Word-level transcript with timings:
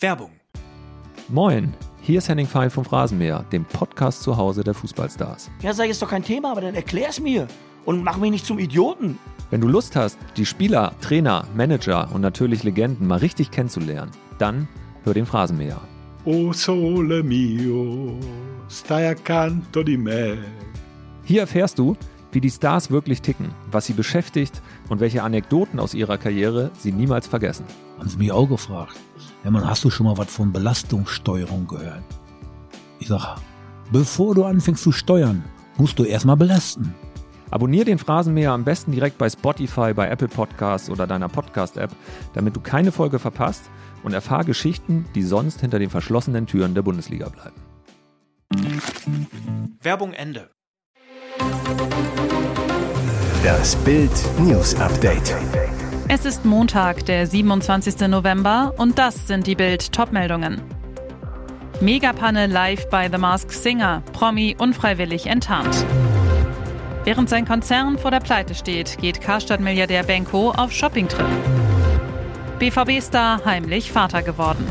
Werbung. 0.00 0.30
Moin, 1.28 1.74
hier 2.00 2.18
ist 2.18 2.28
Henning 2.28 2.46
Fein 2.46 2.70
vom 2.70 2.84
Phrasenmäher, 2.84 3.44
dem 3.50 3.64
Podcast 3.64 4.22
zu 4.22 4.36
Hause 4.36 4.62
der 4.62 4.72
Fußballstars. 4.72 5.50
Ja, 5.60 5.74
sag 5.74 5.88
ist 5.88 6.00
doch 6.00 6.10
kein 6.10 6.22
Thema, 6.22 6.52
aber 6.52 6.60
dann 6.60 6.76
erklär's 6.76 7.18
mir 7.18 7.48
und 7.84 8.04
mach 8.04 8.16
mich 8.16 8.30
nicht 8.30 8.46
zum 8.46 8.60
Idioten. 8.60 9.18
Wenn 9.50 9.60
du 9.60 9.66
Lust 9.66 9.96
hast, 9.96 10.16
die 10.36 10.46
Spieler, 10.46 10.92
Trainer, 11.00 11.48
Manager 11.56 12.08
und 12.12 12.20
natürlich 12.20 12.62
Legenden 12.62 13.08
mal 13.08 13.18
richtig 13.18 13.50
kennenzulernen, 13.50 14.12
dann 14.38 14.68
hör 15.02 15.14
den 15.14 15.26
Phrasenmäher. 15.26 15.80
O 16.24 16.52
sole 16.52 17.24
mio, 17.24 18.20
stai 18.68 19.10
accanto 19.10 19.82
di 19.82 19.96
me. 19.96 20.38
Hier 21.24 21.40
erfährst 21.40 21.76
du, 21.76 21.96
wie 22.30 22.40
die 22.40 22.50
Stars 22.50 22.92
wirklich 22.92 23.20
ticken, 23.20 23.50
was 23.72 23.86
sie 23.86 23.94
beschäftigt 23.94 24.62
und 24.88 25.00
welche 25.00 25.24
Anekdoten 25.24 25.80
aus 25.80 25.92
ihrer 25.92 26.18
Karriere 26.18 26.70
sie 26.78 26.92
niemals 26.92 27.26
vergessen. 27.26 27.64
Haben 27.98 28.08
sie 28.08 28.16
mich 28.18 28.32
auch 28.32 28.48
gefragt. 28.48 28.96
Man, 29.44 29.66
hast 29.66 29.84
du 29.84 29.90
schon 29.90 30.06
mal 30.06 30.18
was 30.18 30.30
von 30.30 30.52
Belastungssteuerung 30.52 31.66
gehört? 31.66 32.04
Ich 32.98 33.08
sag, 33.08 33.36
bevor 33.90 34.34
du 34.34 34.44
anfängst 34.44 34.82
zu 34.82 34.92
steuern, 34.92 35.42
musst 35.78 35.98
du 35.98 36.04
erstmal 36.04 36.36
belasten. 36.36 36.94
Abonnier 37.50 37.84
den 37.84 37.98
Phrasenmäher 37.98 38.52
am 38.52 38.64
besten 38.64 38.92
direkt 38.92 39.16
bei 39.16 39.30
Spotify, 39.30 39.94
bei 39.94 40.08
Apple 40.08 40.28
Podcasts 40.28 40.90
oder 40.90 41.06
deiner 41.06 41.28
Podcast-App, 41.28 41.90
damit 42.34 42.54
du 42.54 42.60
keine 42.60 42.92
Folge 42.92 43.18
verpasst 43.18 43.70
und 44.02 44.12
erfahr 44.12 44.44
Geschichten, 44.44 45.06
die 45.14 45.22
sonst 45.22 45.60
hinter 45.60 45.78
den 45.78 45.90
verschlossenen 45.90 46.46
Türen 46.46 46.74
der 46.74 46.82
Bundesliga 46.82 47.30
bleiben. 47.30 47.56
Werbung 49.80 50.12
Ende. 50.12 50.50
Das 53.42 53.76
Bild 53.76 54.12
News 54.40 54.74
Update. 54.74 55.34
Es 56.10 56.24
ist 56.24 56.46
Montag, 56.46 57.04
der 57.04 57.26
27. 57.26 58.08
November 58.08 58.72
und 58.78 58.98
das 58.98 59.26
sind 59.26 59.46
die 59.46 59.54
Bild 59.54 59.92
Topmeldungen. 59.92 60.62
Megapanne 61.82 62.46
live 62.46 62.88
bei 62.88 63.10
The 63.10 63.18
Mask 63.18 63.52
Singer, 63.52 64.02
Promi 64.14 64.56
unfreiwillig 64.58 65.26
enttarnt. 65.26 65.84
Während 67.04 67.28
sein 67.28 67.44
Konzern 67.44 67.98
vor 67.98 68.10
der 68.10 68.20
Pleite 68.20 68.54
steht, 68.54 68.96
geht 68.96 69.20
Karstadt-Milliardär 69.20 70.02
Benko 70.02 70.52
auf 70.52 70.72
Shoppingtrip. 70.72 71.26
BVB-Star 72.58 73.44
heimlich 73.44 73.92
Vater 73.92 74.22
geworden. 74.22 74.66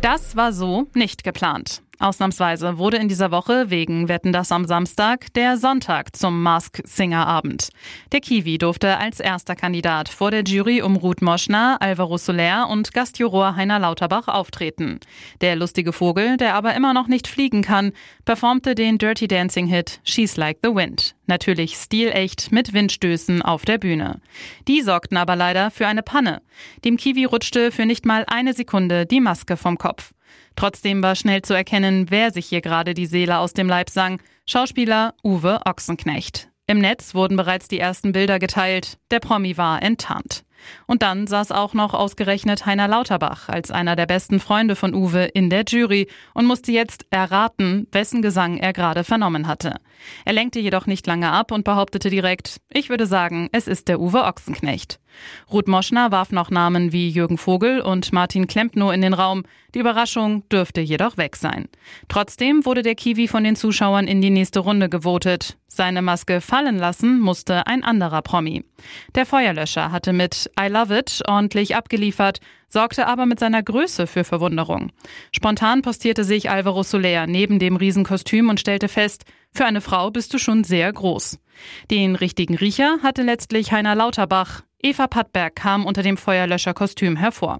Das 0.00 0.34
war 0.34 0.52
so 0.52 0.88
nicht 0.94 1.22
geplant. 1.22 1.80
Ausnahmsweise 2.00 2.78
wurde 2.78 2.96
in 2.96 3.08
dieser 3.08 3.30
Woche 3.30 3.68
wegen 3.68 4.08
Wetten 4.08 4.32
das 4.32 4.50
am 4.52 4.64
Samstag 4.64 5.32
der 5.34 5.58
Sonntag 5.58 6.16
zum 6.16 6.42
Mask 6.42 6.80
Singer 6.84 7.26
Abend. 7.26 7.68
Der 8.12 8.20
Kiwi 8.20 8.56
durfte 8.56 8.96
als 8.96 9.20
erster 9.20 9.54
Kandidat 9.54 10.08
vor 10.08 10.30
der 10.30 10.42
Jury 10.42 10.80
um 10.80 10.96
Ruth 10.96 11.20
Moschner, 11.20 11.76
Alvaro 11.80 12.16
Soler 12.16 12.70
und 12.70 12.94
Gastjuror 12.94 13.54
Heiner 13.54 13.78
Lauterbach 13.78 14.28
auftreten. 14.28 14.98
Der 15.42 15.56
lustige 15.56 15.92
Vogel, 15.92 16.38
der 16.38 16.54
aber 16.54 16.74
immer 16.74 16.94
noch 16.94 17.06
nicht 17.06 17.28
fliegen 17.28 17.60
kann, 17.60 17.92
performte 18.24 18.74
den 18.74 18.96
Dirty 18.96 19.28
Dancing 19.28 19.66
Hit 19.66 20.00
She's 20.02 20.38
Like 20.38 20.60
the 20.62 20.74
Wind. 20.74 21.14
Natürlich 21.26 21.74
stilecht 21.74 22.50
mit 22.50 22.72
Windstößen 22.72 23.42
auf 23.42 23.66
der 23.66 23.76
Bühne. 23.76 24.22
Die 24.66 24.80
sorgten 24.80 25.18
aber 25.18 25.36
leider 25.36 25.70
für 25.70 25.86
eine 25.86 26.02
Panne. 26.02 26.40
Dem 26.84 26.96
Kiwi 26.96 27.26
rutschte 27.26 27.70
für 27.70 27.84
nicht 27.84 28.06
mal 28.06 28.24
eine 28.26 28.54
Sekunde 28.54 29.04
die 29.04 29.20
Maske 29.20 29.58
vom 29.58 29.76
Kopf. 29.76 30.12
Trotzdem 30.60 31.02
war 31.02 31.16
schnell 31.16 31.40
zu 31.40 31.54
erkennen, 31.54 32.10
wer 32.10 32.32
sich 32.32 32.44
hier 32.44 32.60
gerade 32.60 32.92
die 32.92 33.06
Seele 33.06 33.38
aus 33.38 33.54
dem 33.54 33.66
Leib 33.66 33.88
sang. 33.88 34.20
Schauspieler 34.44 35.14
Uwe 35.24 35.62
Ochsenknecht. 35.64 36.50
Im 36.66 36.80
Netz 36.80 37.14
wurden 37.14 37.38
bereits 37.38 37.66
die 37.66 37.78
ersten 37.78 38.12
Bilder 38.12 38.38
geteilt. 38.38 38.98
Der 39.10 39.20
Promi 39.20 39.56
war 39.56 39.82
enttarnt. 39.82 40.44
Und 40.86 41.02
dann 41.02 41.26
saß 41.26 41.52
auch 41.52 41.74
noch 41.74 41.94
ausgerechnet 41.94 42.66
Heiner 42.66 42.88
Lauterbach 42.88 43.48
als 43.48 43.70
einer 43.70 43.96
der 43.96 44.06
besten 44.06 44.40
Freunde 44.40 44.76
von 44.76 44.94
Uwe 44.94 45.24
in 45.24 45.50
der 45.50 45.64
Jury 45.66 46.08
und 46.34 46.46
musste 46.46 46.72
jetzt 46.72 47.06
erraten, 47.10 47.86
wessen 47.92 48.22
Gesang 48.22 48.58
er 48.58 48.72
gerade 48.72 49.04
vernommen 49.04 49.46
hatte. 49.46 49.76
Er 50.24 50.32
lenkte 50.32 50.60
jedoch 50.60 50.86
nicht 50.86 51.06
lange 51.06 51.30
ab 51.30 51.52
und 51.52 51.64
behauptete 51.64 52.10
direkt, 52.10 52.60
ich 52.72 52.88
würde 52.88 53.06
sagen, 53.06 53.48
es 53.52 53.68
ist 53.68 53.88
der 53.88 54.00
Uwe 54.00 54.24
Ochsenknecht. 54.24 54.98
Ruth 55.52 55.68
Moschner 55.68 56.12
warf 56.12 56.32
noch 56.32 56.50
Namen 56.50 56.92
wie 56.92 57.08
Jürgen 57.08 57.38
Vogel 57.38 57.80
und 57.80 58.12
Martin 58.12 58.46
Klempno 58.46 58.90
in 58.90 59.02
den 59.02 59.14
Raum. 59.14 59.44
Die 59.74 59.80
Überraschung 59.80 60.48
dürfte 60.48 60.80
jedoch 60.80 61.16
weg 61.16 61.36
sein. 61.36 61.68
Trotzdem 62.08 62.64
wurde 62.64 62.82
der 62.82 62.94
Kiwi 62.94 63.28
von 63.28 63.44
den 63.44 63.56
Zuschauern 63.56 64.06
in 64.06 64.20
die 64.22 64.30
nächste 64.30 64.60
Runde 64.60 64.88
gewotet. 64.88 65.56
Seine 65.68 66.02
Maske 66.02 66.40
fallen 66.40 66.78
lassen 66.78 67.20
musste 67.20 67.66
ein 67.66 67.84
anderer 67.84 68.22
Promi. 68.22 68.64
Der 69.14 69.26
Feuerlöscher 69.26 69.92
hatte 69.92 70.12
mit 70.12 70.49
I 70.58 70.68
Love 70.68 70.96
It 70.98 71.22
ordentlich 71.26 71.76
abgeliefert, 71.76 72.40
sorgte 72.68 73.06
aber 73.06 73.26
mit 73.26 73.38
seiner 73.40 73.62
Größe 73.62 74.06
für 74.06 74.24
Verwunderung. 74.24 74.92
Spontan 75.32 75.82
postierte 75.82 76.24
sich 76.24 76.50
Alvaro 76.50 76.82
Soler 76.82 77.26
neben 77.26 77.58
dem 77.58 77.76
Riesenkostüm 77.76 78.48
und 78.48 78.60
stellte 78.60 78.88
fest, 78.88 79.24
für 79.52 79.64
eine 79.64 79.80
Frau 79.80 80.10
bist 80.10 80.32
du 80.32 80.38
schon 80.38 80.64
sehr 80.64 80.92
groß. 80.92 81.38
Den 81.90 82.14
richtigen 82.14 82.56
Riecher 82.56 82.98
hatte 83.02 83.22
letztlich 83.22 83.72
Heiner 83.72 83.94
Lauterbach. 83.94 84.62
Eva 84.82 85.08
Pattberg 85.08 85.56
kam 85.56 85.84
unter 85.84 86.02
dem 86.02 86.16
Feuerlöscherkostüm 86.16 87.16
hervor. 87.16 87.58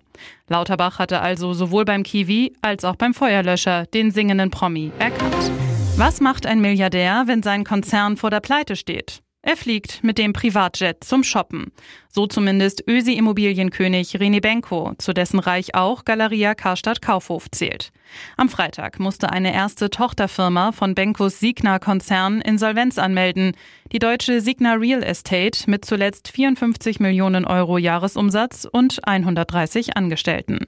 Lauterbach 0.49 0.99
hatte 0.99 1.21
also 1.21 1.53
sowohl 1.53 1.85
beim 1.85 2.03
Kiwi 2.03 2.55
als 2.63 2.85
auch 2.85 2.97
beim 2.97 3.13
Feuerlöscher 3.13 3.87
den 3.87 4.11
singenden 4.11 4.51
Promi 4.51 4.91
erkannt. 4.99 5.51
Was 5.97 6.21
macht 6.23 6.47
ein 6.47 6.63
Milliardär, 6.63 7.25
wenn 7.27 7.43
sein 7.43 7.65
Konzern 7.65 8.17
vor 8.17 8.31
der 8.31 8.41
Pleite 8.41 8.75
steht? 8.75 9.21
Er 9.43 9.57
fliegt 9.57 10.05
mit 10.05 10.19
dem 10.19 10.33
Privatjet 10.33 11.03
zum 11.03 11.25
Shoppen. 11.25 11.73
So 12.13 12.27
zumindest 12.27 12.83
Ösi-Immobilienkönig 12.89 14.17
René 14.17 14.41
Benko, 14.41 14.95
zu 14.99 15.13
dessen 15.13 15.39
Reich 15.39 15.77
auch 15.77 16.05
Galeria 16.05 16.57
Karstadt 16.57 17.01
Kaufhof 17.01 17.49
zählt. 17.53 17.93
Am 18.37 18.49
Freitag 18.49 18.99
musste 18.99 19.31
eine 19.31 19.55
erste 19.55 19.91
Tochterfirma 19.91 20.73
von 20.73 20.95
Benkos 20.95 21.41
Signa-Konzern 21.41 22.41
Insolvenz 22.41 22.99
anmelden. 22.99 23.53
Die 23.93 23.99
deutsche 23.99 24.41
Signa 24.41 24.75
Real 24.75 25.03
Estate 25.03 25.69
mit 25.69 25.85
zuletzt 25.85 26.29
54 26.29 27.01
Millionen 27.01 27.45
Euro 27.45 27.77
Jahresumsatz 27.77 28.67
und 28.71 29.07
130 29.07 29.97
Angestellten. 29.97 30.67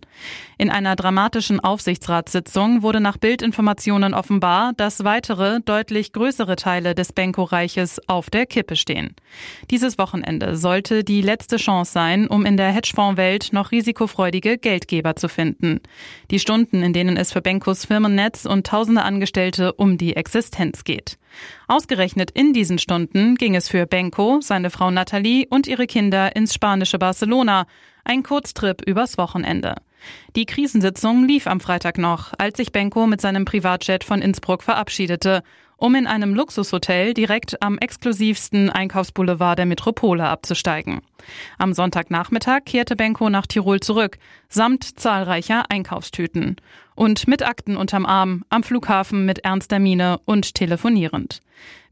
In 0.59 0.71
einer 0.71 0.97
dramatischen 0.97 1.61
Aufsichtsratssitzung 1.61 2.83
wurde 2.83 3.01
nach 3.01 3.17
Bildinformationen 3.17 4.15
offenbar, 4.15 4.73
dass 4.77 5.05
weitere, 5.05 5.61
deutlich 5.61 6.13
größere 6.13 6.57
Teile 6.57 6.95
des 6.95 7.13
Benko-Reiches 7.13 8.09
auf 8.09 8.29
der 8.29 8.47
Kippe 8.47 8.77
stehen. 8.77 9.15
Dieses 9.71 9.99
Wochenende 9.99 10.57
sollte 10.57 11.05
die 11.05 11.23
letzte 11.33 11.57
Chance 11.57 11.91
sein, 11.91 12.27
um 12.27 12.45
in 12.45 12.59
der 12.59 12.73
Hedgefondswelt 12.73 13.55
noch 13.55 13.73
risikofreudige 13.73 14.59
Geldgeber 14.59 15.17
zu 15.17 15.31
finden. 15.31 15.81
Die 16.31 16.39
Stunden, 16.39 16.83
in 16.83 16.93
denen 16.93 17.17
es 17.17 17.33
für 17.33 17.41
Benkos 17.41 17.87
Firmennetz 17.87 18.45
und 18.45 18.67
tausende 18.67 19.03
Angestellte 19.03 19.73
um 19.73 19.97
die 19.97 20.15
Existenz 20.15 20.85
geht. 20.85 21.17
Ausgerechnet 21.69 22.31
in 22.33 22.53
diesen 22.53 22.77
Stunden 22.77 23.37
ging 23.37 23.55
es 23.55 23.67
für 23.71 23.87
Benko, 23.87 24.41
seine 24.43 24.69
Frau 24.69 24.91
Nathalie 24.91 25.47
und 25.49 25.67
ihre 25.67 25.87
Kinder 25.87 26.37
ins 26.37 26.53
spanische 26.53 26.99
Barcelona, 26.99 27.65
ein 28.05 28.23
Kurztrip 28.23 28.83
übers 28.87 29.17
Wochenende. 29.17 29.77
Die 30.37 30.45
Krisensitzung 30.45 31.27
lief 31.27 31.47
am 31.47 31.61
Freitag 31.61 31.97
noch, 31.97 32.35
als 32.37 32.59
sich 32.59 32.73
Benko 32.73 33.07
mit 33.07 33.23
seinem 33.23 33.47
Privatjet 33.47 34.05
von 34.05 34.21
Innsbruck 34.21 34.63
verabschiedete 34.63 35.43
um 35.83 35.97
in 35.97 36.07
einem 36.07 36.33
Luxushotel 36.37 37.13
direkt 37.13 37.61
am 37.61 37.77
exklusivsten 37.77 38.71
Einkaufsboulevard 38.71 39.59
der 39.59 39.67
Metropole 39.67 40.23
abzusteigen. 40.29 41.01
Am 41.59 41.73
Sonntagnachmittag 41.73 42.65
kehrte 42.65 42.97
Benko 42.97 43.31
nach 43.31 43.47
Tirol 43.47 43.81
zurück, 43.81 44.19
samt 44.49 44.99
zahlreicher 44.99 45.71
Einkaufstüten. 45.71 46.57
Und 46.95 47.27
mit 47.27 47.43
Akten 47.43 47.77
unterm 47.77 48.07
Arm, 48.07 48.45
am 48.51 48.63
Flughafen 48.63 49.25
mit 49.25 49.41
ernster 49.45 49.79
Miene 49.79 50.21
und 50.25 50.55
telefonierend. 50.55 51.41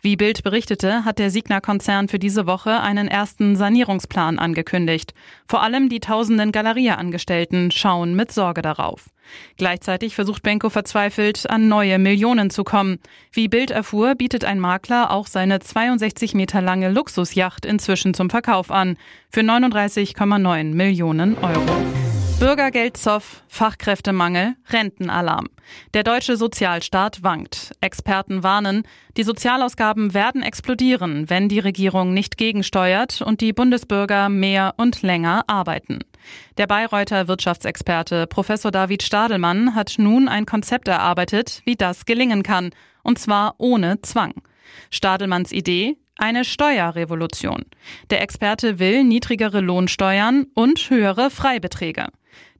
Wie 0.02 0.16
Bild 0.16 0.42
berichtete, 0.42 1.04
hat 1.04 1.18
der 1.18 1.30
Signa-Konzern 1.30 2.08
für 2.08 2.18
diese 2.18 2.46
Woche 2.46 2.80
einen 2.80 3.06
ersten 3.06 3.54
Sanierungsplan 3.54 4.38
angekündigt. 4.38 5.12
Vor 5.46 5.62
allem 5.62 5.90
die 5.90 6.00
tausenden 6.00 6.52
Galeria-Angestellten 6.52 7.70
schauen 7.70 8.14
mit 8.14 8.32
Sorge 8.32 8.62
darauf. 8.62 9.10
Gleichzeitig 9.58 10.14
versucht 10.14 10.42
Benko 10.42 10.70
verzweifelt, 10.70 11.48
an 11.50 11.68
neue 11.68 11.98
Millionen 11.98 12.48
zu 12.48 12.64
kommen. 12.64 12.98
Wie 13.30 13.48
Bild 13.48 13.70
erfuhr, 13.70 14.14
bietet 14.14 14.44
ein 14.44 14.58
Makler 14.58 15.10
auch 15.10 15.26
seine 15.26 15.60
62 15.60 16.34
Meter 16.34 16.62
lange 16.62 16.90
Luxusjacht 16.90 17.66
inzwischen 17.66 18.14
zum 18.14 18.30
Verkauf 18.30 18.70
an. 18.70 18.96
Für 19.28 19.40
39,9 19.40 20.74
Millionen 20.74 21.36
Euro. 21.38 21.90
Bürgergeldzoff, 22.40 23.42
Fachkräftemangel, 23.48 24.56
Rentenalarm. 24.70 25.48
Der 25.92 26.04
deutsche 26.04 26.38
Sozialstaat 26.38 27.22
wankt. 27.22 27.72
Experten 27.82 28.42
warnen, 28.42 28.84
die 29.18 29.24
Sozialausgaben 29.24 30.14
werden 30.14 30.42
explodieren, 30.42 31.28
wenn 31.28 31.50
die 31.50 31.58
Regierung 31.58 32.14
nicht 32.14 32.38
gegensteuert 32.38 33.20
und 33.20 33.42
die 33.42 33.52
Bundesbürger 33.52 34.30
mehr 34.30 34.72
und 34.78 35.02
länger 35.02 35.44
arbeiten. 35.48 35.98
Der 36.56 36.66
Bayreuther 36.66 37.28
Wirtschaftsexperte 37.28 38.26
Professor 38.26 38.70
David 38.70 39.02
Stadelmann 39.02 39.74
hat 39.74 39.96
nun 39.98 40.26
ein 40.26 40.46
Konzept 40.46 40.88
erarbeitet, 40.88 41.60
wie 41.66 41.76
das 41.76 42.06
gelingen 42.06 42.42
kann, 42.42 42.70
und 43.02 43.18
zwar 43.18 43.56
ohne 43.58 44.00
Zwang. 44.00 44.32
Stadelmanns 44.90 45.52
Idee? 45.52 45.96
Eine 46.16 46.44
Steuerrevolution. 46.44 47.64
Der 48.10 48.20
Experte 48.20 48.78
will 48.78 49.04
niedrigere 49.04 49.60
Lohnsteuern 49.60 50.46
und 50.54 50.90
höhere 50.90 51.30
Freibeträge. 51.30 52.08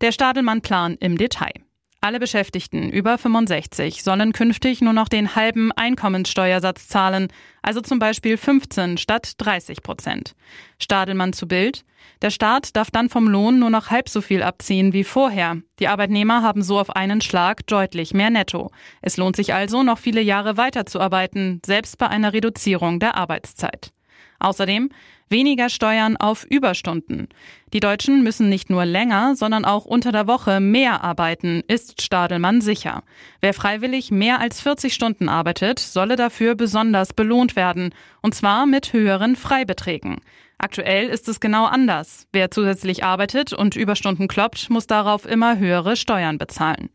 Der 0.01 0.12
Stadelmann-Plan 0.12 0.97
im 1.01 1.19
Detail. 1.19 1.53
Alle 2.02 2.19
Beschäftigten 2.19 2.88
über 2.91 3.19
65 3.19 4.02
sollen 4.02 4.32
künftig 4.32 4.81
nur 4.81 4.94
noch 4.94 5.08
den 5.08 5.37
halben 5.37 5.70
Einkommenssteuersatz 5.73 6.88
zahlen, 6.88 7.29
also 7.61 7.82
zum 7.82 7.99
Beispiel 7.99 8.38
15 8.38 8.97
statt 8.97 9.35
30 9.37 9.82
Prozent. 9.82 10.35
Stadelmann 10.79 11.35
zu 11.35 11.47
Bild. 11.47 11.85
Der 12.23 12.31
Staat 12.31 12.75
darf 12.75 12.91
dann 12.91 13.11
vom 13.11 13.29
Lohn 13.29 13.58
nur 13.58 13.69
noch 13.69 13.91
halb 13.91 14.08
so 14.08 14.23
viel 14.23 14.43
abziehen 14.43 14.94
wie 14.94 15.05
vorher. 15.05 15.58
Die 15.79 15.88
Arbeitnehmer 15.88 16.43
haben 16.43 16.62
so 16.62 16.79
auf 16.79 16.88
einen 16.88 17.20
Schlag 17.20 17.67
deutlich 17.67 18.14
mehr 18.14 18.31
Netto. 18.31 18.70
Es 19.03 19.19
lohnt 19.19 19.37
sich 19.37 19.53
also, 19.53 19.82
noch 19.82 19.99
viele 19.99 20.23
Jahre 20.23 20.56
weiterzuarbeiten, 20.56 21.61
selbst 21.67 21.99
bei 21.99 22.08
einer 22.08 22.32
Reduzierung 22.32 22.99
der 22.99 23.17
Arbeitszeit. 23.17 23.93
Außerdem 24.41 24.91
weniger 25.29 25.69
Steuern 25.69 26.17
auf 26.17 26.45
Überstunden. 26.45 27.29
Die 27.73 27.81
Deutschen 27.81 28.25
müssen 28.25 28.49
nicht 28.49 28.69
nur 28.69 28.85
länger, 28.85 29.37
sondern 29.37 29.65
auch 29.65 29.85
unter 29.85 30.11
der 30.11 30.27
Woche 30.27 30.59
mehr 30.59 31.05
arbeiten, 31.05 31.63
ist 31.69 32.03
Stadelmann 32.03 32.61
sicher. 32.61 33.05
Wer 33.41 33.55
freiwillig 33.55 34.11
mehr 34.11 34.41
als 34.41 34.61
40 34.61 34.93
Stunden 34.93 35.29
arbeitet, 35.29 35.79
solle 35.79 36.17
dafür 36.17 36.57
besonders 36.57 37.13
belohnt 37.13 37.55
werden, 37.55 37.95
und 38.23 38.35
zwar 38.35 38.67
mit 38.67 38.93
höheren 38.93 39.37
Freibeträgen. 39.37 40.21
Aktuell 40.62 41.09
ist 41.09 41.27
es 41.27 41.41
genau 41.41 41.65
anders. 41.65 42.27
Wer 42.33 42.51
zusätzlich 42.51 43.03
arbeitet 43.03 43.55
und 43.55 43.77
Überstunden 43.77 44.29
kloppt, 44.29 44.69
muss 44.69 44.87
darauf 44.87 45.25
immer 45.25 45.59
höhere 45.59 45.97
Steuern 45.97 46.37
bezahlen. 46.37 46.91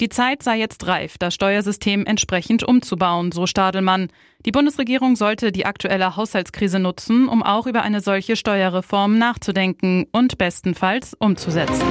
Die 0.00 0.08
Zeit 0.08 0.44
sei 0.44 0.58
jetzt 0.58 0.86
reif, 0.86 1.18
das 1.18 1.34
Steuersystem 1.34 2.06
entsprechend 2.06 2.62
umzubauen, 2.62 3.32
so 3.32 3.48
Stadelmann. 3.48 4.10
Die 4.46 4.52
Bundesregierung 4.52 5.16
sollte 5.16 5.50
die 5.50 5.66
aktuelle 5.66 6.14
Haushaltskrise 6.14 6.78
nutzen, 6.78 7.28
um 7.28 7.42
auch 7.42 7.66
über 7.66 7.82
eine 7.82 8.00
solche 8.00 8.36
Steuerreform 8.36 9.18
nachzudenken 9.18 10.06
und 10.12 10.38
bestenfalls 10.38 11.14
umzusetzen. 11.14 11.88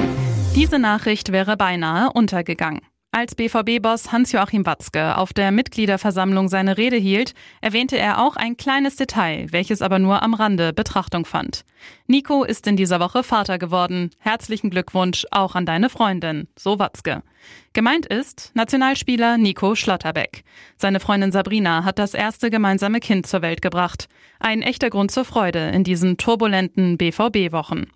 Diese 0.56 0.78
Nachricht 0.78 1.32
wäre 1.32 1.58
beinahe 1.58 2.10
untergegangen. 2.14 2.80
Als 3.12 3.34
BVB-Boss 3.34 4.12
Hans-Joachim 4.12 4.66
Watzke 4.66 5.16
auf 5.16 5.32
der 5.32 5.50
Mitgliederversammlung 5.50 6.48
seine 6.48 6.78
Rede 6.78 6.96
hielt, 6.96 7.34
erwähnte 7.60 7.98
er 7.98 8.24
auch 8.24 8.36
ein 8.36 8.56
kleines 8.56 8.94
Detail, 8.94 9.48
welches 9.50 9.82
aber 9.82 9.98
nur 9.98 10.22
am 10.22 10.32
Rande 10.32 10.72
Betrachtung 10.72 11.24
fand. 11.24 11.64
Nico 12.06 12.44
ist 12.44 12.68
in 12.68 12.76
dieser 12.76 13.00
Woche 13.00 13.24
Vater 13.24 13.58
geworden. 13.58 14.10
Herzlichen 14.20 14.70
Glückwunsch 14.70 15.26
auch 15.32 15.56
an 15.56 15.66
deine 15.66 15.90
Freundin, 15.90 16.46
so 16.56 16.78
Watzke. 16.78 17.24
Gemeint 17.72 18.06
ist 18.06 18.50
Nationalspieler 18.54 19.38
Nico 19.38 19.76
Schlotterbeck. 19.76 20.42
Seine 20.76 20.98
Freundin 20.98 21.30
Sabrina 21.30 21.84
hat 21.84 22.00
das 22.00 22.14
erste 22.14 22.50
gemeinsame 22.50 22.98
Kind 22.98 23.26
zur 23.26 23.42
Welt 23.42 23.62
gebracht. 23.62 24.08
Ein 24.40 24.62
echter 24.62 24.90
Grund 24.90 25.12
zur 25.12 25.24
Freude 25.24 25.68
in 25.68 25.84
diesen 25.84 26.16
turbulenten 26.16 26.98
BVB-Wochen. 26.98 27.86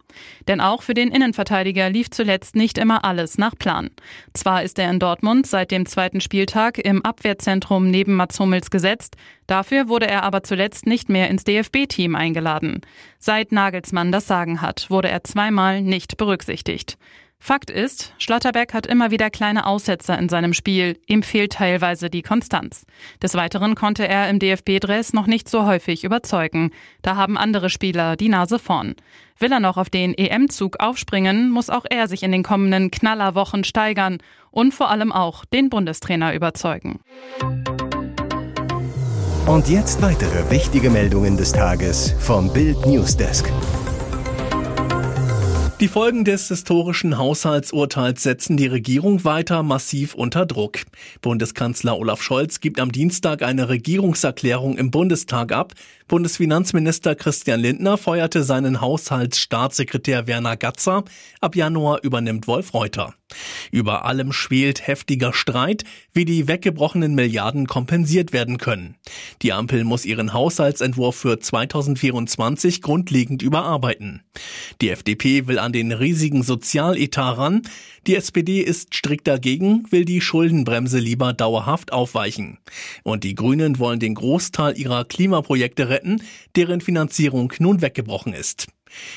Denn 0.47 0.61
auch 0.61 0.83
für 0.83 0.95
den 0.95 1.11
Innenverteidiger 1.11 1.91
lief 1.91 2.11
zuletzt 2.11 2.55
nicht 2.55 2.79
immer 2.79 3.05
alles 3.05 3.37
nach 3.37 3.57
Plan. 3.59 3.91
Zwar 4.33 4.63
ist 4.63 4.79
er 4.79 4.91
in 4.91 5.01
Dortmund 5.01 5.47
seit 5.47 5.73
dem 5.73 5.87
zweiten 5.87 6.21
Spieltag 6.21 6.79
im 6.79 7.05
Abwehrzentrum 7.05 7.91
neben 7.91 8.15
Mats 8.15 8.39
Hummels 8.39 8.71
gesetzt, 8.71 9.17
dafür 9.49 9.89
wurde 9.89 10.07
er 10.07 10.23
aber 10.23 10.45
zuletzt 10.45 10.87
nicht 10.87 11.09
mehr 11.09 11.29
ins 11.31 11.43
DFB-Team 11.45 12.15
eingeladen. 12.15 12.83
Seit 13.19 13.51
Nagelsmann 13.51 14.13
das 14.13 14.27
Sagen 14.27 14.61
hat, 14.61 14.89
wurde 14.91 15.09
er 15.09 15.25
zweimal 15.25 15.83
nicht 15.83 16.17
berücksichtigt. 16.17 16.97
Fakt 17.39 17.71
ist, 17.71 18.15
Schlotterberg 18.19 18.73
hat 18.73 18.87
immer 18.87 19.11
wieder 19.11 19.29
kleine 19.29 19.67
Aussetzer 19.67 20.19
in 20.19 20.31
seinem 20.31 20.55
Spiel. 20.55 20.99
Ihm 21.07 21.23
fehlt 21.23 21.53
teilweise 21.53 22.09
die 22.09 22.23
Konstanz. 22.23 22.87
Des 23.23 23.35
Weiteren 23.35 23.75
konnte 23.75 24.09
er 24.09 24.31
im 24.31 24.39
DFB-Dress 24.39 25.13
noch 25.13 25.27
nicht 25.27 25.49
so 25.49 25.67
häufig 25.67 26.05
überzeugen. 26.05 26.71
Da 27.03 27.17
haben 27.17 27.37
andere 27.37 27.69
Spieler 27.69 28.17
die 28.17 28.31
Nase 28.31 28.59
vorn. 28.59 28.95
Will 29.39 29.53
er 29.53 29.61
noch 29.61 29.77
auf 29.77 29.91
den 29.91 30.15
EM-Zug 30.15 30.81
aufspringen, 30.81 31.51
muss 31.51 31.69
auch 31.69 31.85
er 31.91 32.09
sich 32.09 32.23
in 32.23 32.33
den 32.33 32.43
kommenden 32.43 32.91
Knallerwochen 32.91 33.65
steigern 33.65 34.19
und 34.51 34.73
vor 34.73 34.91
allem 34.91 35.13
auch 35.13 35.45
den 35.45 35.69
Bundestrainer 35.69 36.35
überzeugen. 36.35 37.01
Und 39.47 39.69
jetzt 39.69 40.01
weitere 40.01 40.51
wichtige 40.51 40.89
Meldungen 40.89 41.37
des 41.37 41.53
Tages 41.53 42.15
vom 42.19 42.51
Bild 42.51 42.87
Newsdesk. 42.87 43.53
Die 45.85 45.89
Folgen 45.89 46.25
des 46.25 46.49
historischen 46.49 47.19
Haushaltsurteils 47.19 48.23
setzen 48.23 48.57
die 48.57 48.69
Regierung 48.69 49.23
weiter 49.27 49.63
massiv 49.63 50.15
unter 50.15 50.47
Druck. 50.47 50.79
Bundeskanzler 51.21 51.99
Olaf 51.99 52.23
Scholz 52.23 52.61
gibt 52.61 52.81
am 52.81 52.91
Dienstag 52.91 53.43
eine 53.43 53.69
Regierungserklärung 53.69 54.79
im 54.79 54.91
Bundestag 54.91 55.53
ab. 55.53 55.75
Bundesfinanzminister 56.07 57.15
Christian 57.15 57.61
Lindner 57.61 57.97
feuerte 57.97 58.45
seinen 58.45 58.83
Haushaltsstaatssekretär 58.83 60.27
Werner 60.27 60.59
Gatzer. 60.59 61.05
Ab 61.41 61.57
Januar 61.57 62.01
übernimmt 62.03 62.47
Wolf 62.47 62.75
Reuter. 62.75 63.15
Über 63.73 64.05
allem 64.05 64.33
schwelt 64.33 64.87
heftiger 64.87 65.33
Streit, 65.33 65.85
wie 66.13 66.27
die 66.27 66.47
weggebrochenen 66.47 67.15
Milliarden 67.15 67.67
kompensiert 67.67 68.33
werden 68.33 68.59
können. 68.59 68.97
Die 69.43 69.53
Ampel 69.53 69.85
muss 69.85 70.05
ihren 70.05 70.33
Haushaltsentwurf 70.33 71.17
für 71.17 71.41
2024 71.41 72.83
grundlegend 72.83 73.43
überarbeiten. 73.43 74.23
Die 74.81 74.91
FDP 74.91 75.47
will 75.47 75.59
an 75.59 75.73
den 75.73 75.91
riesigen 75.91 76.43
Sozialetat 76.43 77.39
ran. 77.39 77.63
Die 78.07 78.17
SPD 78.17 78.61
ist 78.61 78.95
strikt 78.95 79.27
dagegen, 79.27 79.85
will 79.91 80.05
die 80.05 80.21
Schuldenbremse 80.21 80.99
lieber 80.99 81.33
dauerhaft 81.33 81.93
aufweichen. 81.93 82.59
Und 83.03 83.25
die 83.25 83.35
Grünen 83.35 83.79
wollen 83.79 84.01
den 84.01 84.15
Großteil 84.15 84.79
ihrer 84.79 85.05
Klimaprojekte 85.05 85.89
retten, 85.95 86.23
deren 86.57 86.81
Finanzierung 86.81 87.53
nun 87.59 87.81
weggebrochen 87.81 88.35
ist. 88.35 88.67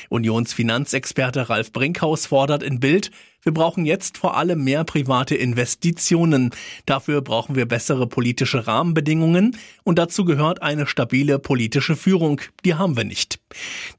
Unionsfinanzexperte 0.08 1.48
Ralf 1.48 1.72
Brinkhaus 1.72 2.26
fordert 2.26 2.62
in 2.62 2.80
Bild, 2.80 3.10
wir 3.42 3.54
brauchen 3.54 3.86
jetzt 3.86 4.18
vor 4.18 4.36
allem 4.36 4.64
mehr 4.64 4.84
private 4.84 5.34
Investitionen. 5.34 6.50
Dafür 6.86 7.22
brauchen 7.22 7.54
wir 7.54 7.66
bessere 7.66 8.06
politische 8.06 8.66
Rahmenbedingungen 8.66 9.56
und 9.84 9.98
dazu 9.98 10.24
gehört 10.24 10.60
eine 10.60 10.86
stabile 10.86 11.38
politische 11.38 11.96
Führung. 11.96 12.40
Die 12.64 12.74
haben 12.74 12.96
wir 12.96 13.04
nicht. 13.04 13.38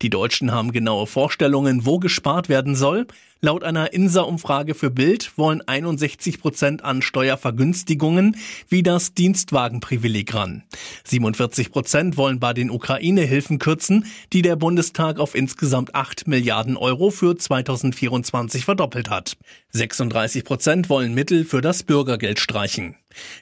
Die 0.02 0.10
Deutschen 0.10 0.52
haben 0.52 0.72
genaue 0.72 1.08
Vorstellungen, 1.08 1.86
wo 1.86 2.00
gespart 2.00 2.50
werden 2.50 2.76
soll. 2.76 3.08
Laut 3.42 3.64
einer 3.64 3.94
INSA-Umfrage 3.94 4.76
für 4.76 4.92
Bild 4.92 5.38
wollen 5.38 5.66
61 5.66 6.42
Prozent 6.42 6.84
an 6.84 7.02
Steuervergünstigungen 7.02 8.36
wie 8.68 8.84
das 8.84 9.14
Dienstwagenprivileg 9.14 10.34
ran. 10.34 10.64
47 11.06 11.72
Prozent 11.72 12.18
wollen 12.18 12.42
bei 12.42 12.54
den 12.54 12.70
Ukraine-Hilfen 12.70 13.58
kürzen, 13.58 14.06
die 14.34 14.42
der 14.42 14.58
Bundestag 14.58 15.20
auf 15.20 15.36
insgesamt 15.36 15.96
8 15.96 16.28
Milliarden 16.28 16.76
Euro 16.76 17.12
für 17.12 17.38
2024 17.38 18.66
verdoppelt 18.66 19.10
hat. 19.10 19.29
36 19.72 20.44
Prozent 20.44 20.90
wollen 20.90 21.14
Mittel 21.14 21.46
für 21.46 21.62
das 21.62 21.84
Bürgergeld 21.84 22.40
streichen. 22.40 22.96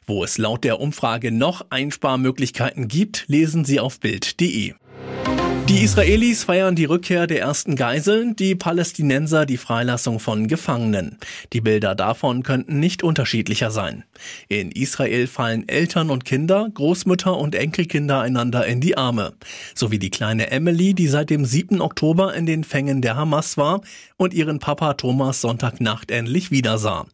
Wo 0.05 0.23
es 0.23 0.37
laut 0.37 0.63
der 0.63 0.79
Umfrage 0.79 1.31
noch 1.31 1.65
Einsparmöglichkeiten 1.69 2.87
gibt, 2.87 3.25
lesen 3.27 3.65
Sie 3.65 3.79
auf 3.79 3.99
Bild.de. 3.99 4.73
Die 5.69 5.83
Israelis 5.83 6.45
feiern 6.45 6.75
die 6.75 6.85
Rückkehr 6.85 7.27
der 7.27 7.41
ersten 7.41 7.75
Geiseln, 7.75 8.37
die 8.37 8.55
Palästinenser 8.55 9.45
die 9.45 9.57
Freilassung 9.57 10.21
von 10.21 10.47
Gefangenen. 10.47 11.17
Die 11.51 11.59
Bilder 11.59 11.93
davon 11.93 12.41
könnten 12.43 12.79
nicht 12.79 13.03
unterschiedlicher 13.03 13.69
sein. 13.69 14.05
In 14.47 14.71
Israel 14.71 15.27
fallen 15.27 15.67
Eltern 15.67 16.09
und 16.09 16.23
Kinder, 16.23 16.69
Großmütter 16.73 17.37
und 17.37 17.53
Enkelkinder 17.53 18.21
einander 18.21 18.65
in 18.65 18.79
die 18.79 18.97
Arme. 18.97 19.33
Sowie 19.75 19.99
die 19.99 20.09
kleine 20.09 20.51
Emily, 20.51 20.93
die 20.93 21.09
seit 21.09 21.29
dem 21.29 21.43
7. 21.43 21.81
Oktober 21.81 22.33
in 22.33 22.45
den 22.45 22.63
Fängen 22.63 23.01
der 23.01 23.17
Hamas 23.17 23.57
war 23.57 23.81
und 24.15 24.33
ihren 24.33 24.59
Papa 24.59 24.93
Thomas 24.93 25.41
Sonntagnacht 25.41 26.11
endlich 26.11 26.49
wiedersah. 26.49 27.07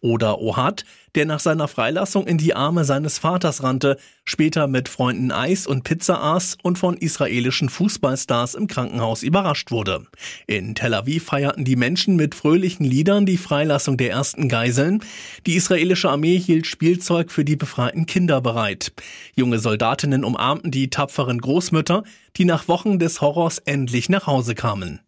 Oder 0.00 0.40
Ohad, 0.40 0.84
der 1.14 1.26
nach 1.26 1.40
seiner 1.40 1.68
Freilassung 1.68 2.26
in 2.26 2.38
die 2.38 2.54
Arme 2.54 2.84
seines 2.84 3.18
Vaters 3.18 3.62
rannte, 3.62 3.96
später 4.24 4.66
mit 4.66 4.88
Freunden 4.88 5.32
Eis 5.32 5.66
und 5.66 5.84
Pizza 5.84 6.22
aß 6.22 6.58
und 6.62 6.78
von 6.78 6.96
israelischen 6.96 7.68
Fußballstars 7.68 8.54
im 8.54 8.66
Krankenhaus 8.66 9.22
überrascht 9.22 9.70
wurde. 9.70 10.06
In 10.46 10.74
Tel 10.74 10.94
Aviv 10.94 11.24
feierten 11.24 11.64
die 11.64 11.76
Menschen 11.76 12.16
mit 12.16 12.34
fröhlichen 12.34 12.84
Liedern 12.84 13.26
die 13.26 13.38
Freilassung 13.38 13.96
der 13.96 14.10
ersten 14.10 14.48
Geiseln. 14.48 15.02
Die 15.46 15.56
israelische 15.56 16.10
Armee 16.10 16.38
hielt 16.38 16.66
Spielzeug 16.66 17.30
für 17.30 17.44
die 17.44 17.56
befreiten 17.56 18.06
Kinder 18.06 18.40
bereit. 18.40 18.92
Junge 19.34 19.58
Soldatinnen 19.58 20.24
umarmten 20.24 20.70
die 20.70 20.90
tapferen 20.90 21.40
Großmütter. 21.40 22.04
Die 22.36 22.44
nach 22.44 22.68
Wochen 22.68 22.98
des 22.98 23.20
Horrors 23.20 23.58
endlich 23.58 24.08
nach 24.08 24.26
Hause 24.26 24.54
kamen. 24.54 25.00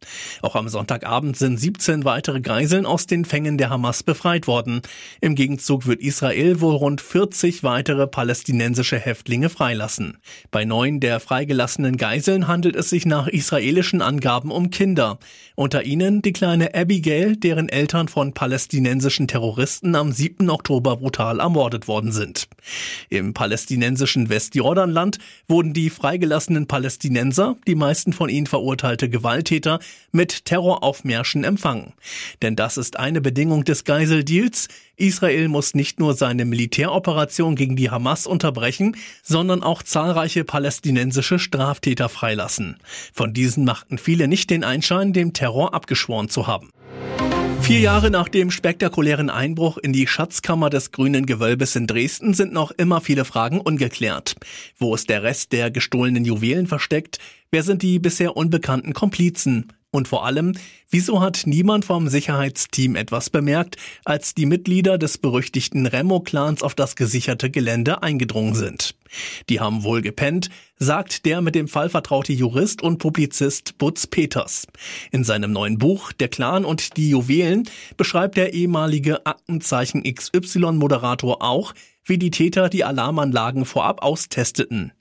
Auch 0.42 0.56
am 0.56 0.68
Sonntagabend 0.68 1.36
sind 1.36 1.58
17 1.58 2.04
weitere 2.04 2.40
Geiseln 2.40 2.86
aus 2.86 3.06
den 3.06 3.24
Fängen 3.24 3.58
der 3.58 3.70
Hamas 3.70 4.02
befreit 4.02 4.46
worden. 4.46 4.82
Im 5.20 5.34
Gegenzug 5.34 5.86
wird 5.86 6.00
Israel 6.00 6.60
wohl 6.60 6.74
rund 6.74 7.00
40 7.00 7.62
weitere 7.62 8.06
palästinensische 8.06 8.98
Häftlinge 8.98 9.48
freilassen. 9.48 10.18
Bei 10.50 10.64
neun 10.64 11.00
der 11.00 11.20
freigelassenen 11.20 11.96
Geiseln 11.96 12.48
handelt 12.48 12.76
es 12.76 12.90
sich 12.90 13.06
nach 13.06 13.28
israelischen 13.28 14.02
Angaben 14.02 14.50
um 14.50 14.70
Kinder. 14.70 15.18
Unter 15.54 15.84
ihnen 15.84 16.22
die 16.22 16.32
kleine 16.32 16.74
Abigail, 16.74 17.36
deren 17.36 17.68
Eltern 17.68 18.08
von 18.08 18.34
palästinensischen 18.34 19.28
Terroristen 19.28 19.94
am 19.94 20.12
7. 20.12 20.50
Oktober 20.50 20.96
brutal 20.96 21.40
ermordet 21.40 21.88
worden 21.88 22.12
sind. 22.12 22.48
Im 23.10 23.34
palästinensischen 23.34 24.28
Westjordanland 24.28 25.18
wurden 25.48 25.72
die 25.72 25.90
freigelassenen 25.90 26.66
Palästinenser, 26.66 27.11
die 27.66 27.74
meisten 27.74 28.12
von 28.12 28.28
ihnen 28.28 28.46
verurteilte 28.46 29.08
Gewalttäter, 29.08 29.78
mit 30.10 30.44
Terroraufmärschen 30.44 31.44
empfangen. 31.44 31.92
Denn 32.42 32.56
das 32.56 32.76
ist 32.76 32.98
eine 32.98 33.20
Bedingung 33.20 33.64
des 33.64 33.84
Geiseldeals. 33.84 34.68
Israel 34.96 35.48
muss 35.48 35.74
nicht 35.74 35.98
nur 35.98 36.14
seine 36.14 36.44
Militäroperation 36.44 37.56
gegen 37.56 37.76
die 37.76 37.90
Hamas 37.90 38.26
unterbrechen, 38.26 38.96
sondern 39.22 39.62
auch 39.62 39.82
zahlreiche 39.82 40.44
palästinensische 40.44 41.38
Straftäter 41.38 42.08
freilassen. 42.08 42.76
Von 43.12 43.32
diesen 43.32 43.64
machten 43.64 43.98
viele 43.98 44.28
nicht 44.28 44.50
den 44.50 44.64
Einschein, 44.64 45.12
dem 45.12 45.32
Terror 45.32 45.74
abgeschworen 45.74 46.28
zu 46.28 46.46
haben. 46.46 46.70
Vier 47.72 47.80
Jahre 47.80 48.10
nach 48.10 48.28
dem 48.28 48.50
spektakulären 48.50 49.30
Einbruch 49.30 49.78
in 49.78 49.94
die 49.94 50.06
Schatzkammer 50.06 50.68
des 50.68 50.92
Grünen 50.92 51.24
Gewölbes 51.24 51.74
in 51.74 51.86
Dresden 51.86 52.34
sind 52.34 52.52
noch 52.52 52.70
immer 52.70 53.00
viele 53.00 53.24
Fragen 53.24 53.62
ungeklärt. 53.62 54.34
Wo 54.76 54.94
ist 54.94 55.08
der 55.08 55.22
Rest 55.22 55.52
der 55.52 55.70
gestohlenen 55.70 56.26
Juwelen 56.26 56.66
versteckt? 56.66 57.18
Wer 57.50 57.62
sind 57.62 57.80
die 57.80 57.98
bisher 57.98 58.36
unbekannten 58.36 58.92
Komplizen? 58.92 59.72
Und 59.90 60.06
vor 60.06 60.26
allem, 60.26 60.52
wieso 60.90 61.22
hat 61.22 61.44
niemand 61.46 61.86
vom 61.86 62.08
Sicherheitsteam 62.08 62.94
etwas 62.94 63.30
bemerkt, 63.30 63.76
als 64.04 64.34
die 64.34 64.44
Mitglieder 64.44 64.98
des 64.98 65.16
berüchtigten 65.16 65.86
Remo-Clans 65.86 66.62
auf 66.62 66.74
das 66.74 66.94
gesicherte 66.94 67.48
Gelände 67.48 68.02
eingedrungen 68.02 68.54
sind? 68.54 68.94
Die 69.48 69.60
haben 69.60 69.84
wohl 69.84 70.02
gepennt, 70.02 70.48
sagt 70.78 71.24
der 71.26 71.40
mit 71.40 71.54
dem 71.54 71.68
Fall 71.68 71.88
vertraute 71.88 72.32
Jurist 72.32 72.82
und 72.82 72.98
Publizist 72.98 73.78
Butz 73.78 74.06
Peters. 74.06 74.66
In 75.10 75.24
seinem 75.24 75.52
neuen 75.52 75.78
Buch 75.78 76.12
Der 76.12 76.28
Clan 76.28 76.64
und 76.64 76.96
die 76.96 77.10
Juwelen 77.10 77.68
beschreibt 77.96 78.36
der 78.36 78.54
ehemalige 78.54 79.24
Aktenzeichen 79.26 80.02
XY-Moderator 80.02 81.42
auch, 81.42 81.74
wie 82.04 82.18
die 82.18 82.30
Täter 82.30 82.68
die 82.68 82.84
Alarmanlagen 82.84 83.64
vorab 83.64 84.02
austesteten. 84.02 84.92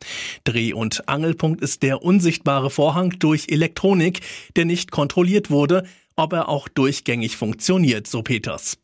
Dreh- 0.44 0.74
und 0.74 1.08
Angelpunkt 1.10 1.62
ist 1.62 1.84
der 1.84 2.03
unsichtbare 2.03 2.70
Vorhang 2.70 3.18
durch 3.20 3.48
Elektronik, 3.50 4.22
der 4.56 4.65
nicht 4.65 4.91
kontrolliert 4.91 5.50
wurde, 5.50 5.84
ob 6.15 6.34
er 6.34 6.50
auch 6.50 6.68
durchgängig 6.68 7.38
funktioniert, 7.38 8.08
so 8.08 8.22
Peters. 8.22 8.77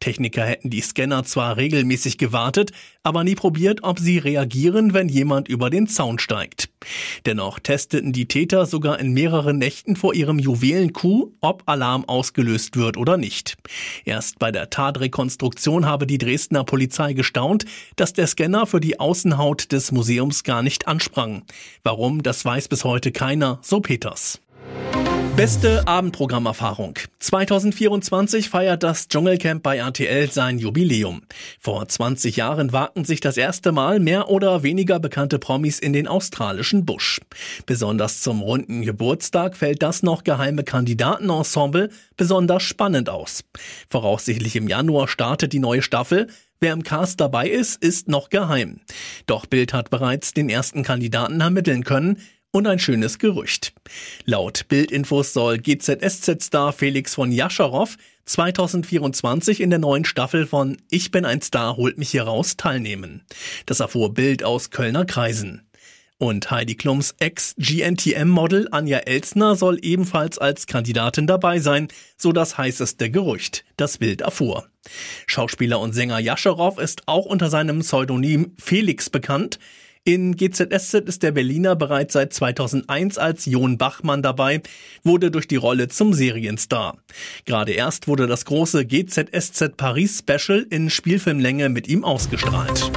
Techniker 0.00 0.44
hätten 0.44 0.70
die 0.70 0.80
Scanner 0.80 1.24
zwar 1.24 1.56
regelmäßig 1.56 2.18
gewartet, 2.18 2.72
aber 3.02 3.24
nie 3.24 3.34
probiert, 3.34 3.82
ob 3.82 3.98
sie 3.98 4.18
reagieren, 4.18 4.94
wenn 4.94 5.08
jemand 5.08 5.48
über 5.48 5.70
den 5.70 5.86
Zaun 5.86 6.18
steigt. 6.18 6.70
Dennoch 7.26 7.58
testeten 7.58 8.12
die 8.12 8.26
Täter 8.26 8.66
sogar 8.66 8.98
in 8.98 9.12
mehreren 9.12 9.58
Nächten 9.58 9.96
vor 9.96 10.14
ihrem 10.14 10.38
Juwelenkuh, 10.38 11.32
ob 11.40 11.62
Alarm 11.66 12.04
ausgelöst 12.06 12.76
wird 12.76 12.96
oder 12.96 13.16
nicht. 13.16 13.56
Erst 14.04 14.38
bei 14.38 14.50
der 14.50 14.70
Tatrekonstruktion 14.70 15.86
habe 15.86 16.06
die 16.06 16.18
Dresdner 16.18 16.64
Polizei 16.64 17.12
gestaunt, 17.12 17.64
dass 17.96 18.12
der 18.12 18.26
Scanner 18.26 18.66
für 18.66 18.80
die 18.80 19.00
Außenhaut 19.00 19.72
des 19.72 19.92
Museums 19.92 20.44
gar 20.44 20.62
nicht 20.62 20.88
ansprang. 20.88 21.42
Warum, 21.82 22.22
das 22.22 22.44
weiß 22.44 22.68
bis 22.68 22.84
heute 22.84 23.12
keiner, 23.12 23.58
so 23.62 23.80
Peters. 23.80 24.40
Beste 25.36 25.88
Abendprogrammerfahrung. 25.88 26.96
2024 27.18 28.48
feiert 28.48 28.84
das 28.84 29.08
Dschungelcamp 29.08 29.64
bei 29.64 29.78
RTL 29.78 30.30
sein 30.30 30.60
Jubiläum. 30.60 31.22
Vor 31.58 31.88
20 31.88 32.36
Jahren 32.36 32.72
wagten 32.72 33.04
sich 33.04 33.18
das 33.18 33.36
erste 33.36 33.72
Mal 33.72 33.98
mehr 33.98 34.30
oder 34.30 34.62
weniger 34.62 35.00
bekannte 35.00 35.40
Promis 35.40 35.80
in 35.80 35.92
den 35.92 36.06
australischen 36.06 36.86
Busch. 36.86 37.20
Besonders 37.66 38.20
zum 38.20 38.42
runden 38.42 38.82
Geburtstag 38.82 39.56
fällt 39.56 39.82
das 39.82 40.04
noch 40.04 40.22
geheime 40.22 40.62
Kandidatenensemble 40.62 41.90
besonders 42.16 42.62
spannend 42.62 43.08
aus. 43.08 43.42
Voraussichtlich 43.90 44.54
im 44.54 44.68
Januar 44.68 45.08
startet 45.08 45.52
die 45.52 45.58
neue 45.58 45.82
Staffel. 45.82 46.28
Wer 46.60 46.72
im 46.72 46.84
Cast 46.84 47.20
dabei 47.20 47.48
ist, 47.48 47.82
ist 47.82 48.06
noch 48.06 48.28
geheim. 48.28 48.82
Doch 49.26 49.46
Bild 49.46 49.72
hat 49.72 49.90
bereits 49.90 50.32
den 50.32 50.48
ersten 50.48 50.84
Kandidaten 50.84 51.40
ermitteln 51.40 51.82
können 51.82 52.18
und 52.54 52.68
ein 52.68 52.78
schönes 52.78 53.18
Gerücht. 53.18 53.74
Laut 54.26 54.68
Bildinfos 54.68 55.32
soll 55.32 55.58
GZSZ-Star 55.58 56.72
Felix 56.72 57.16
von 57.16 57.32
Jascharow 57.32 57.96
2024 58.26 59.60
in 59.60 59.70
der 59.70 59.80
neuen 59.80 60.04
Staffel 60.04 60.46
von 60.46 60.76
Ich 60.88 61.10
bin 61.10 61.24
ein 61.24 61.42
Star, 61.42 61.76
holt 61.76 61.98
mich 61.98 62.10
hier 62.10 62.22
raus 62.22 62.56
teilnehmen. 62.56 63.24
Das 63.66 63.80
erfuhr 63.80 64.14
Bild 64.14 64.44
aus 64.44 64.70
Kölner 64.70 65.04
Kreisen. 65.04 65.62
Und 66.18 66.48
Heidi 66.52 66.76
Klums 66.76 67.16
Ex-GNTM-Model 67.18 68.68
Anja 68.70 68.98
Elsner 68.98 69.56
soll 69.56 69.78
ebenfalls 69.82 70.38
als 70.38 70.68
Kandidatin 70.68 71.26
dabei 71.26 71.58
sein, 71.58 71.88
so 72.16 72.30
das 72.30 72.56
heißeste 72.56 73.10
Gerücht, 73.10 73.64
das 73.76 73.98
Bild 73.98 74.20
erfuhr. 74.20 74.68
Schauspieler 75.26 75.80
und 75.80 75.92
Sänger 75.92 76.20
Jascharow 76.20 76.78
ist 76.78 77.02
auch 77.06 77.26
unter 77.26 77.50
seinem 77.50 77.80
Pseudonym 77.80 78.52
Felix 78.62 79.10
bekannt. 79.10 79.58
In 80.06 80.36
GZSZ 80.36 81.08
ist 81.08 81.22
der 81.22 81.32
Berliner 81.32 81.76
bereits 81.76 82.12
seit 82.12 82.34
2001 82.34 83.16
als 83.16 83.46
Jon 83.46 83.78
Bachmann 83.78 84.20
dabei, 84.20 84.60
wurde 85.02 85.30
durch 85.30 85.48
die 85.48 85.56
Rolle 85.56 85.88
zum 85.88 86.12
Serienstar. 86.12 86.98
Gerade 87.46 87.72
erst 87.72 88.06
wurde 88.06 88.26
das 88.26 88.44
große 88.44 88.84
GZSZ 88.84 89.78
Paris 89.78 90.18
Special 90.18 90.66
in 90.68 90.90
Spielfilmlänge 90.90 91.70
mit 91.70 91.88
ihm 91.88 92.04
ausgestrahlt. 92.04 92.92